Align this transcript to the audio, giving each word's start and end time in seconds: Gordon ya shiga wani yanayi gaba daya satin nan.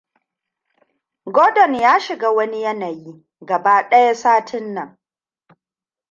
Gordon 1.25 1.75
ya 1.75 1.99
shiga 1.99 2.31
wani 2.31 2.61
yanayi 2.61 3.25
gaba 3.45 3.89
daya 3.89 4.15
satin 4.15 4.73
nan. 4.73 4.97